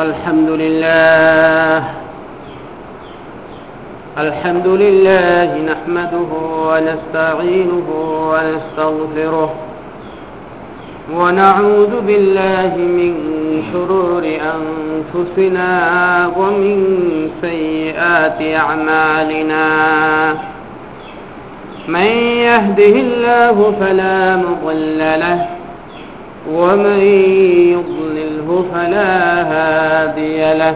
[0.00, 1.84] الحمد لله.
[4.18, 6.30] الحمد لله نحمده
[6.68, 7.88] ونستعينه
[8.32, 9.54] ونستغفره.
[11.14, 13.12] ونعوذ بالله من
[13.72, 14.24] شرور
[14.56, 15.70] أنفسنا
[16.36, 16.78] ومن
[17.42, 19.66] سيئات أعمالنا.
[21.88, 22.10] من
[22.48, 25.59] يهده الله فلا مضل له
[26.48, 27.00] ومن
[27.72, 30.74] يضلله فلا هادي له.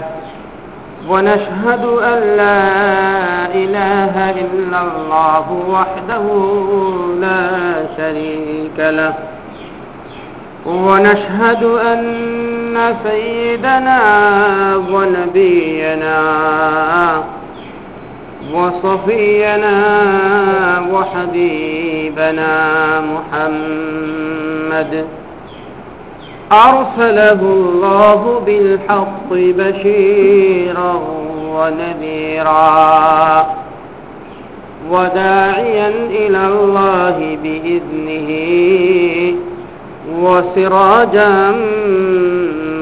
[1.08, 2.66] ونشهد أن لا
[3.54, 6.24] إله إلا الله وحده
[7.20, 7.50] لا
[7.96, 9.14] شريك له.
[10.66, 14.00] ونشهد أن سيدنا
[14.76, 16.20] ونبينا
[18.54, 19.74] وصفينا
[20.92, 22.52] وحبيبنا
[23.00, 24.92] محمد
[26.68, 31.00] أرسله الله بالحق بشيرا
[31.54, 33.46] ونذيرا
[34.90, 38.30] وداعيا إلى الله بإذنه
[40.20, 41.52] وسراجا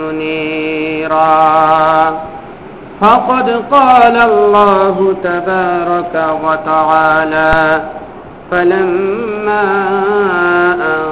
[0.00, 1.52] منيرا.
[3.00, 7.82] فقد قال الله تبارك وتعالى
[8.50, 9.62] فلما
[10.72, 11.11] أن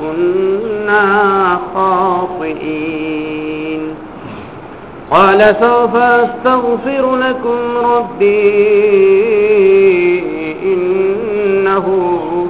[0.00, 1.06] كنا
[1.74, 3.82] خاطئين.
[5.10, 8.60] قال سوف أستغفر لكم ربي
[10.62, 11.86] إنه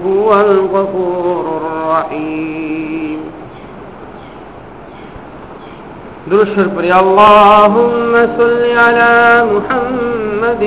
[0.06, 3.20] هو الغفور الرحيم.
[6.26, 10.64] درشر بري اللهم صل على محمد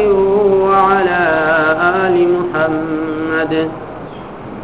[0.69, 1.21] وعلى
[2.05, 3.53] آل محمد.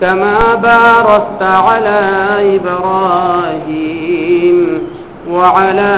[0.00, 2.00] كما باركت على
[2.56, 4.58] إبراهيم
[5.30, 5.94] وعلى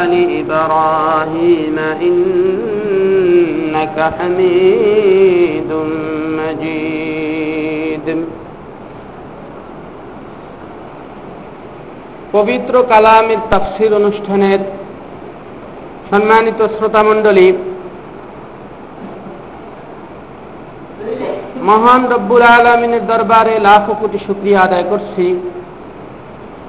[0.00, 0.12] آل
[0.42, 1.76] إبراهيم
[2.08, 5.70] إنك حميد
[6.38, 8.08] مجيد
[12.36, 14.60] পবিত্র কালামের তাফসির অনুষ্ঠানের
[16.10, 17.46] সম্মানিত শ্রোতামণ্ডলী
[21.67, 25.25] মহান রব্বুল আলমিনের দরবারে লাখো কোটি শুক্রিয়া আদায় করছি।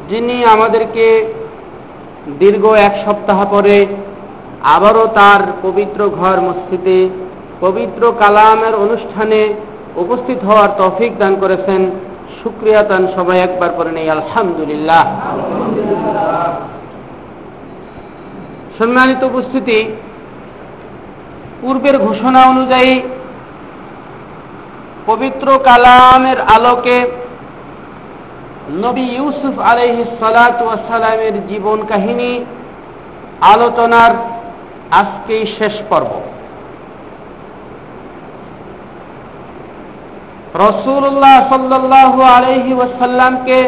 [0.09, 1.07] যিনি আমাদেরকে
[2.39, 3.87] দীর্ঘ এক সপ্তাহ পরে
[4.65, 7.01] আবারও তার পবিত্র ঘর মসজিদে
[7.61, 9.41] পবিত্র কালামের অনুষ্ঠানে
[9.97, 11.81] উপস্থিত হওয়ার তৌফিক দান করেছেন।
[12.43, 15.05] শুক্রিয়া তান সবাই একবার করে নেই। আলহামদুলিল্লাহ।
[18.79, 19.79] সম্মানিত উপস্থিতি,
[21.61, 22.93] পূর্বের ঘোষণা অনুযায়ী
[25.09, 26.99] পবিত্র কালামের আলোকে
[28.85, 32.45] নবী ইউসুফ আলহি সালাতামের জীবন কাহিনী
[33.41, 34.13] আলোচনার
[34.91, 36.11] আজকেই শেষ পর্ব।
[40.55, 43.59] রসুল্লাহ সাল্লাহ আলহি ওয়াসাল্লামকে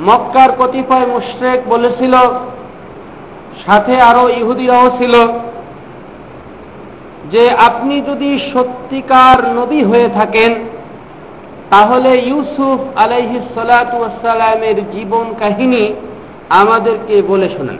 [0.00, 2.14] মক্কার কতিপয় মুশ্রেক বলেছিল,
[3.66, 5.14] সাথে আরও ইহুদিরাও ছিল।
[7.32, 10.52] যে আপনি যদি সত্যিকার নবী হয়ে থাকেন,
[11.70, 15.84] তাহলে ইউসুফ আলাইহি সালামের জীবন কাহিনী
[16.50, 17.78] আমাদেরকে বলে শোনেন।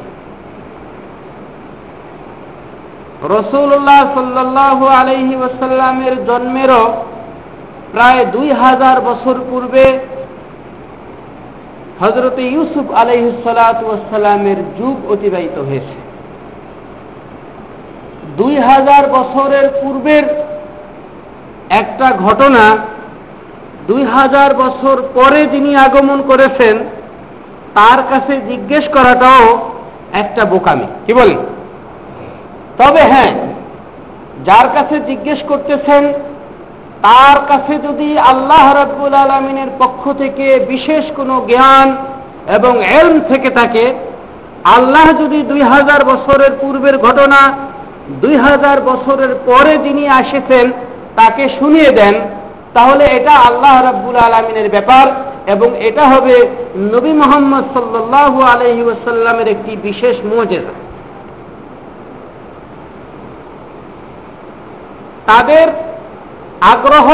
[3.22, 6.84] রসুল্লাহ সাল্লাহ আলহি ওয়াসাল্লামের জন্মেরও
[7.92, 9.98] প্রায় দুই হাজার বছর পূর্বে
[12.00, 15.99] হজরত ইউসুফ আলহিসালামের যুগ অতিবাহিত হয়েছে।
[18.40, 20.24] দুই হাজার বছরের পূর্বের
[21.70, 22.76] একটা ঘটনা,
[23.86, 26.78] দুই হাজার বছর পরে যিনি আগমন করেছেন,
[27.74, 29.44] তার কাছে জিজ্ঞেস করাটাও
[30.12, 31.38] একটা বোকামি। কি বলেন?
[32.78, 33.32] তবে হ্যাঁ
[34.44, 36.12] যার কাছে জিজ্ঞেস করতেছেন,
[37.02, 41.96] তার কাছে যদি আল্লাহ রাব্বুল আলমিনের পক্ষ থেকে বিশেষ কোনো জ্ঞান
[42.56, 43.94] এবং এলম থেকে থাকে,
[44.64, 47.69] আল্লাহ যদি দুই হাজার বছরের পূর্বের ঘটনা
[48.10, 50.72] দুই হাজার বছরের পরে যিনি আসেছেন,
[51.16, 52.14] তাকে শুনিয়ে দেন,
[52.74, 55.06] তাহলে এটা আল্লাহ রাব্বুল আলমিনের ব্যাপার
[55.46, 56.34] এবং এটা হবে
[56.76, 60.74] নবী মোহাম্মদ সাল্লাহ আলহি ওসাল্লামের একটি বিশেষ মজেজা।
[65.26, 65.68] তাদের
[66.60, 67.08] আগ্রহ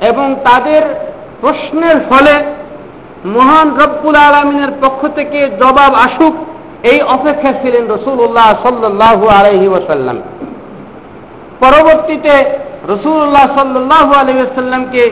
[0.00, 0.82] এবং তাদের
[1.40, 2.42] প্রশ্নের ফলে
[3.24, 6.34] মহান রব্বুল আলমিনের পক্ষ থেকে জবাব আসুক।
[6.82, 10.16] এই অপেক্ষা ছিলেন রসুল্লাহ সাল্লাহ আলহি ওসাল্লাম
[11.60, 12.44] পরবর্তীতে
[12.88, 15.10] রসুল্লাহ সাল্লাহ আলহিসাল্লামকে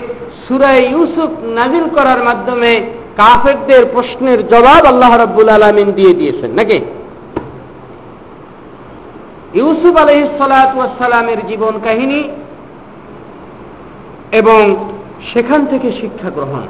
[0.48, 2.82] সুরাই ইউসুফ নাজিল করার মাধ্যমে
[3.16, 6.80] কাফেরদের প্রশ্নের জবাব আল্লাহ রব্বুল আলমিন দিয়ে দিয়েছেন, নাকি?
[9.54, 12.28] ইউসুফ আলহিসালামের জীবন কাহিনী
[14.32, 14.76] এবং
[15.32, 16.66] সেখান থেকে শিক্ষা গ্রহণ।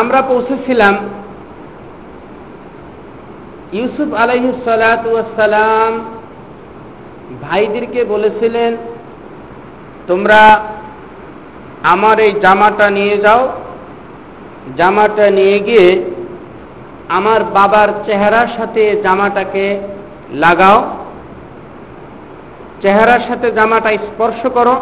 [0.00, 0.94] আমরা পৌঁছেছিলাম
[3.72, 5.92] ইউসুফ আলহিসালাম
[7.42, 8.76] ভাইদেরকে বলেছিলেন,
[10.06, 10.40] তোমরা
[11.82, 13.42] আমার এই জামাটা নিয়ে যাও।
[14.76, 15.86] জামাটা নিয়ে গিয়ে
[17.08, 19.66] আমার বাবার চেহারার সাথে জামাটাকে
[20.32, 20.78] লাগাও।
[22.82, 24.74] চেহারার সাথে জামাটা স্পর্শ করো।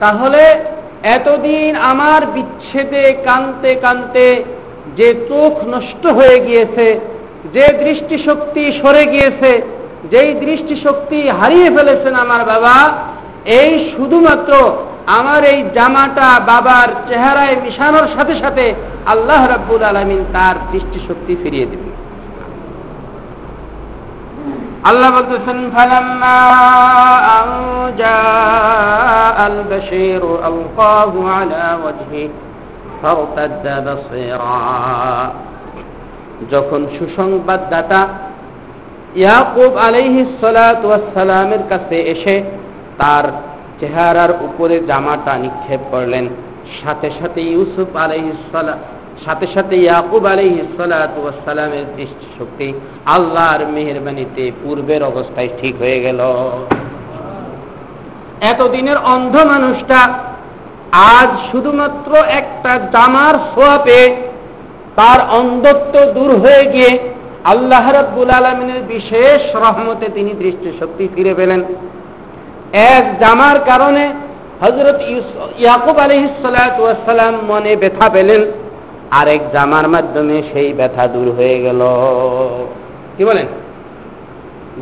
[0.00, 0.42] তাহলে
[1.16, 4.26] এতদিন আমার বিচ্ছেদে কানতে কানতে
[4.96, 6.86] যে চোখ নষ্ট হয়ে গিয়েছে,
[7.54, 9.52] যে দৃষ্টিশক্তি সরে গিয়েছে,
[10.10, 12.76] যেই দৃষ্টিশক্তি হারিয়ে ফেলেছেন আমার বাবা,
[13.60, 14.52] এই শুধুমাত্র
[15.18, 18.64] আমার এই জামাটা বাবার চেহারায় মিশানোর সাথে সাথে
[19.06, 21.89] আল্লাহ রাব্বুল আলমিন তার দৃষ্টিশক্তি ফিরিয়ে দেবেন
[24.84, 26.38] আল্লাহ বলতেছেন, ফালাম্মা
[30.38, 31.66] আলকাহু আলা
[36.50, 38.00] যখন সুসংবাদদাতা
[39.14, 42.42] ইয়াকুব আলাইহিস সালাতু ওয়াস সালামের কাছে এসে
[42.98, 43.24] তার
[43.80, 46.28] চেহারার উপরে জামাটা নিক্ষেপ করলেন,
[46.82, 48.78] সাথে সাথে ইউসুফ আলাইহিসালাম
[49.24, 52.68] সাথে সাথে ইয়াকুব আলাইহিসালামের দৃষ্টিশক্তি
[53.06, 56.20] আল্লাহর মেহরবানিতে পূর্বের অবস্থায় ঠিক হয়ে গেল।
[58.40, 60.00] এতদিনের অন্ধ মানুষটা
[60.92, 64.16] আজ শুধুমাত্র একটা জামার সোয়াপে
[64.96, 66.98] তার অন্ধত্ব দূর হয়ে গিয়ে
[67.44, 71.60] আল্লাহ রব্বুল আলমিনের বিশেষ রহমতে তিনি দৃষ্টিশক্তি ফিরে পেলেন।
[72.72, 74.04] এক জামার কারণে
[74.62, 74.98] হজরত
[75.58, 78.42] ইয়াকুব আলহিসাল্লাম মনে ব্যথা পেলেন।
[79.10, 81.80] আরেক জামার মাধ্যমে সেই ব্যথা দূর হয়ে গেল।
[83.16, 83.46] কি বলেন?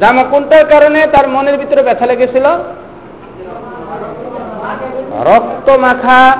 [0.00, 2.44] জামা কোনটার কারণে তার মনের ভিতরে ব্যথা লেগেছিল?
[5.24, 6.36] রক্ত মাখা।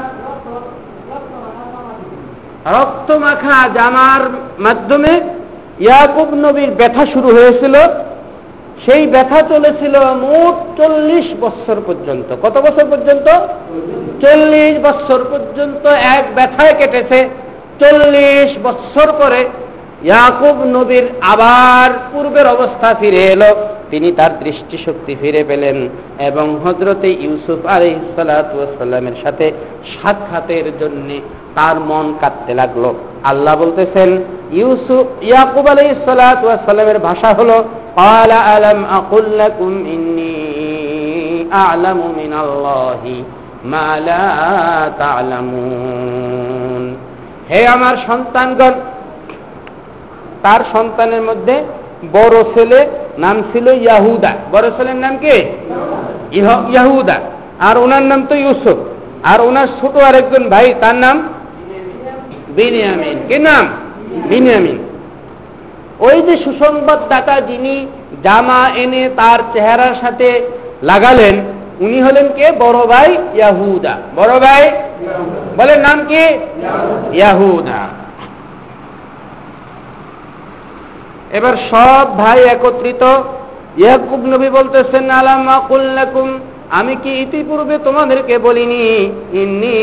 [2.66, 4.21] রক্ত মাখা জামার
[4.59, 5.21] মাধ্যমে
[5.80, 7.75] ইয়াকুব নবীর ব্যথা শুরু হয়েছিল।
[8.87, 13.28] সেই ব্যথা চলেছিল মোট চল্লিশ বছর পর্যন্ত। কত বছর পর্যন্ত?
[14.25, 17.28] চল্লিশ বছর পর্যন্ত এক ব্যথায় কেটেছে।
[17.80, 19.44] চল্লিশ বৎসর পরে
[20.02, 23.50] ইয়াকুব নবীর আবার পূর্বের অবস্থা ফিরে এলো।
[23.90, 29.52] তিনি তার দৃষ্টিশক্তি ফিরে পেলেন এবং হজরতে ইউসুফ আলি সালাতামের সাথে
[29.94, 31.20] সাক্ষাতের জন্য
[31.54, 32.94] তার মন কাঁদতে লাগল।
[33.25, 37.50] আল্লাহ বলতেছেন, ইউসুফ, ইয়াকুব আলি সালাতামের ভাষা হল
[37.97, 38.85] আলা আলম
[41.52, 42.08] আলামু
[44.99, 46.38] তা'লামুন।
[47.50, 48.73] হে আমার সন্তানগণ,
[50.43, 51.64] তার সন্তানের মধ্যে
[52.12, 52.87] বড় ছেলে
[53.19, 55.37] নাম ছিল ইয়াহুদা। বড় ছেলের নাম কি?
[56.73, 57.14] ইয়াহুদা।
[57.61, 58.78] আর ওনার নাম তো ইউসুফ।
[59.26, 61.28] আর ওনার ছোট আরেকজন ভাই, তার নাম
[62.49, 63.69] বিনিয়ামিন। কি নাম?
[64.28, 64.78] বিনিয়ামিন।
[66.00, 67.87] ওই যে সুসংবাদ সুসংবাদদাতা যিনি
[68.23, 70.50] জামা এনে তার চেহারার সাথে
[70.83, 71.35] লাগালেন,
[71.81, 72.52] উনি হলেন কে?
[72.59, 74.71] বড় ভাই ইয়াহুদা। বড় ভাই
[75.59, 76.25] বলেন নাম কি?
[77.19, 77.83] ইয়াহুদা।
[81.38, 83.02] এবার সব ভাই একত্রিত,
[83.76, 86.28] ইয়াকুব নবী বলতেছেন, আলামা কুল্লাকুম,
[86.71, 88.85] আমি কি ইতিপূর্বে তোমাদেরকে বলিনি,
[89.43, 89.78] ইন্নি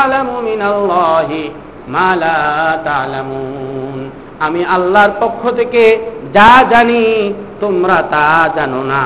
[0.00, 1.50] আলামু মিনাল্লাহি
[1.88, 2.38] মালা
[2.84, 3.98] তালামুন
[4.40, 5.82] আমি আল্লাহর পক্ষ থেকে
[6.32, 7.04] যা জানি,
[7.60, 9.02] তোমরা তা জানো না।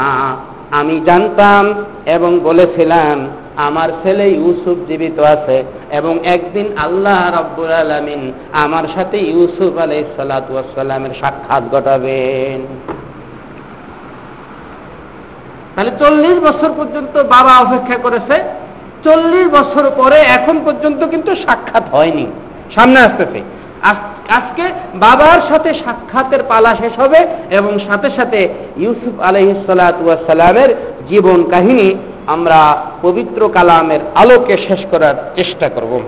[0.73, 1.65] আমি জানতাম
[2.07, 9.73] এবং বলেছিলাম, আমার ছেলে ইউসুফ জীবিত আছে এবং একদিন আল্লাহ রব্বুল আলমিন আমার সাথে ইউসুফ
[9.77, 12.61] আলাই সালাতামের সাক্ষাৎ ঘটাবেন।
[15.75, 18.37] তাহলে চল্লিশ বছর পর্যন্ত বাবা অপেক্ষা করেছে,
[19.05, 22.27] চল্লিশ বছর পরে এখন পর্যন্ত কিন্তু সাক্ষাৎ হয়নি।
[22.75, 23.41] সামনে আসতেছে।
[24.29, 24.63] আজকে
[24.95, 30.71] বাবার সাথে সাক্ষাতের পালা শেষ হবে এবং সাথে সাথে ইউসুফ আলহিসালামের
[31.09, 31.95] জীবন কাহিনী
[32.27, 36.01] আমরা পবিত্র কালামের আলোকে শেষ করার চেষ্টা করব।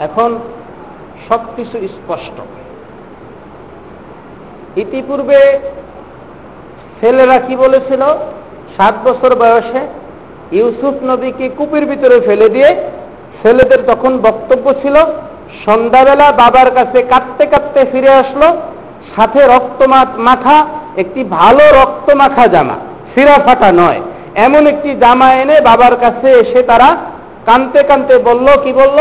[0.00, 0.38] এখন
[1.28, 2.40] সবকিছু স্পষ্ট।
[4.76, 5.60] ইতিপূর্বে
[7.00, 8.02] ছেলেরা কি বলেছিল?
[8.76, 9.80] সাত বছর বয়সে
[10.52, 12.76] ইউসুফ নবীকে কূপের ভিতরে ফেলে দিয়ে
[13.42, 14.96] ছেলেদের তখন বক্তব্য ছিল
[15.66, 18.56] সন্ধ্যাবেলা বাবার কাছে কাঁদতে কাঁদতে ফিরে আসলো।
[19.16, 19.82] সাথে রক্ত
[20.18, 22.74] মাখা, একটি ভালো রক্ত মাখা জামা।
[23.14, 24.00] সিরা ফাটা নয়।
[24.34, 26.96] এমন একটি জামা এনে বাবার কাছে এসে তারা
[27.46, 28.98] কানতে কানতে বলল, কি বলল?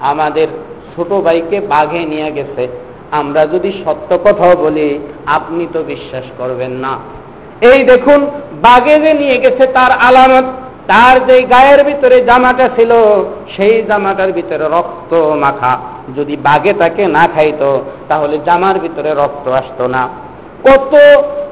[0.00, 0.48] আমাদের
[0.96, 2.68] ছোট ভাইকে বাঘে নিয়ে গেছে।
[3.12, 6.98] আমরা যদি সত্য কথাও বলি, আপনি তো বিশ্বাস করবেন না।
[7.60, 8.26] এই দেখুন,
[8.62, 10.44] বাঘে যে নিয়ে গেছে তার আলামত।
[10.86, 12.92] তার যে গায়ের ভিতরে জামাটা ছিল,
[13.56, 15.78] সেই জামাটার ভিতরে রক্ত মাখা।
[16.16, 20.08] যদি বাঘে তাকে না খাইতো, তাহলে জামার ভিতরে রক্ত আসতো না।
[20.68, 20.92] কত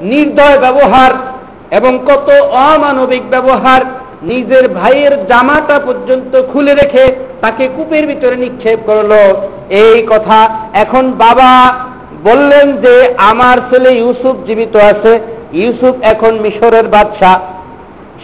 [0.01, 1.11] নির্দয় ব্যবহার
[1.71, 2.27] এবং কত
[2.71, 3.81] অমানবিক ব্যবহার
[4.23, 7.05] নিজের ভাইয়ের জামাটা পর্যন্ত খুলে রেখে
[7.41, 9.11] তাকে কূপের ভিতরে নিক্ষেপ করল।
[9.69, 11.73] এই কথা এখন বাবা
[12.23, 15.19] বললেন যে, আমার ছেলে ইউসুফ জীবিত আছে।
[15.53, 17.39] ইউসুফ এখন মিশরের বাদশাহ।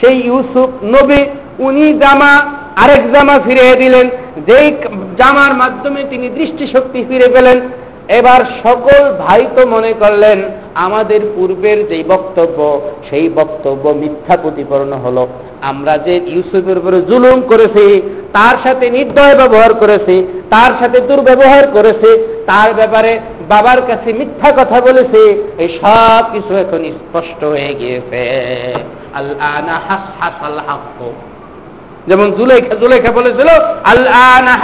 [0.01, 1.21] সেই ইউসুফ নবী,
[1.59, 2.33] উনি জামা,
[2.75, 4.09] আরেক জামা ফিরিয়ে দিলেন।
[4.47, 4.71] যেই
[5.17, 7.61] জামার মাধ্যমে তিনি দৃষ্টিশক্তি ফিরে পেলেন।
[8.07, 10.41] এবার সকল ভাই তো মনে করলেন,
[10.75, 15.27] আমাদের পূর্বের যে বক্তব্য, সেই বক্তব্য মিথ্যা প্রতিপন্ন হলো।
[15.61, 17.85] আমরা যে ইউসুফের উপরে জুলুম করেছি,
[18.33, 22.09] তার সাথে নির্দয় ব্যবহার করেছি, তার সাথে দুর্ব্যবহার করেছে,
[22.45, 23.19] তার ব্যাপারে
[23.51, 25.21] বাবার কাছে মিথ্যা কথা বলেছে,
[25.63, 28.23] এই সব কিছু এখন স্পষ্ট হয়ে গিয়েছে।
[32.09, 33.49] যেমন জুলেখা জুলেখা বলেছিল
[33.91, 34.59] আল্লাহ